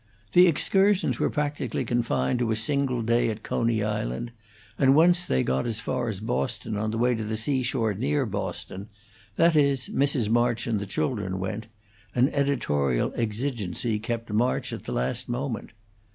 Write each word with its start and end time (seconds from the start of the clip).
The 0.31 0.47
excursions 0.47 1.19
were 1.19 1.29
practically 1.29 1.85
confined 1.85 2.39
to 2.39 2.49
a 2.49 2.55
single 2.55 3.03
day 3.03 3.29
at 3.29 3.43
Coney 3.43 3.83
Island; 3.83 4.31
and 4.79 4.95
once 4.95 5.25
they 5.25 5.43
got 5.43 5.67
as 5.67 5.79
far 5.79 6.09
as 6.09 6.19
Boston 6.21 6.75
on 6.75 6.89
the 6.89 6.97
way 6.97 7.13
to 7.13 7.23
the 7.23 7.37
seashore 7.37 7.93
near 7.93 8.25
Boston; 8.25 8.87
that 9.35 9.55
is, 9.55 9.89
Mrs. 9.89 10.27
March 10.27 10.65
and 10.65 10.79
the 10.79 10.87
children 10.87 11.37
went; 11.37 11.67
an 12.15 12.29
editorial 12.29 13.13
exigency 13.15 13.99
kept 13.99 14.31
March 14.33 14.73
at 14.73 14.85
the 14.85 14.91
last 14.91 15.29
moment. 15.29 15.69